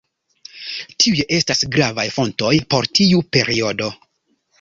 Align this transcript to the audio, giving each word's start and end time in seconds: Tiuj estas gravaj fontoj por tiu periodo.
Tiuj 1.03 1.19
estas 1.39 1.61
gravaj 1.75 2.05
fontoj 2.15 2.53
por 2.75 2.87
tiu 3.01 3.21
periodo. 3.37 3.91